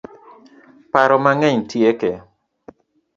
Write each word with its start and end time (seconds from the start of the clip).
Paro 0.91 1.17
mang'eny 1.23 1.59
tieke 1.69 2.11